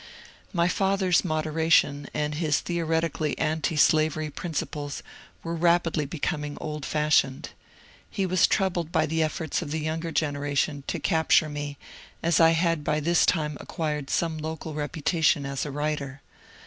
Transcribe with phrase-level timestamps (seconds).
[0.51, 5.03] My father's moderation and his theoretically antislavery principles
[5.43, 7.49] were rapidly becoming old fashioned.
[8.09, 11.77] He was troubled by the efforts of the younger generation to capture me,
[12.23, 16.23] as I had by this time acquired some local reputation as a writer.